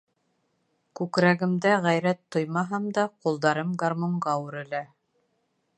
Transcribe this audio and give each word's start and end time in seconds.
Күкрәгемдә 0.99 1.73
ғәйрәт 1.83 2.23
тоймаһам 2.37 2.89
да, 2.99 3.05
ҡулдарым 3.27 3.77
гармунға 3.85 4.37
үрелә. 4.47 4.83